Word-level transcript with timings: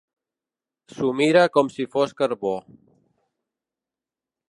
S'ho 0.93 1.09
mira 1.19 1.45
com 1.59 1.71
si 1.75 1.87
fos 1.97 2.17
carbó. 2.23 2.57